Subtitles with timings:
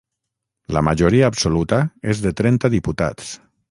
[0.77, 1.81] La majoria absoluta
[2.15, 3.35] és de trenta diputats.